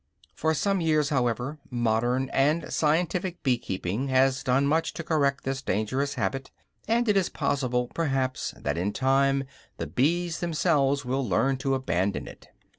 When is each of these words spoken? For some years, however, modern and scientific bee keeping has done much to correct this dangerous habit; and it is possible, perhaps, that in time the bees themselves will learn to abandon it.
For 0.33 0.55
some 0.55 0.81
years, 0.81 1.09
however, 1.09 1.59
modern 1.69 2.29
and 2.31 2.73
scientific 2.73 3.43
bee 3.43 3.59
keeping 3.59 4.07
has 4.07 4.41
done 4.43 4.65
much 4.65 4.93
to 4.93 5.03
correct 5.03 5.43
this 5.43 5.61
dangerous 5.61 6.15
habit; 6.15 6.49
and 6.87 7.07
it 7.07 7.15
is 7.15 7.29
possible, 7.29 7.87
perhaps, 7.93 8.51
that 8.57 8.79
in 8.79 8.93
time 8.93 9.43
the 9.77 9.85
bees 9.85 10.39
themselves 10.39 11.05
will 11.05 11.23
learn 11.23 11.57
to 11.57 11.75
abandon 11.75 12.27
it. 12.27 12.47